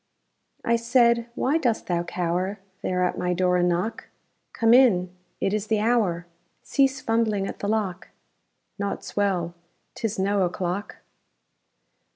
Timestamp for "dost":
1.61-1.85